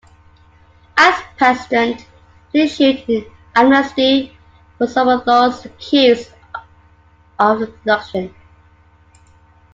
As 0.97 1.23
president, 1.37 2.07
he 2.51 2.63
issued 2.63 3.03
an 3.07 3.23
amnesty 3.53 4.35
for 4.79 4.87
some 4.87 5.07
of 5.07 5.23
those 5.25 5.63
accused 5.65 6.31
of 7.37 7.59
the 7.59 7.65
abduction. 7.67 8.33